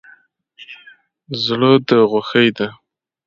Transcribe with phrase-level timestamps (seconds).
[1.45, 2.67] زړه ده غوښی دی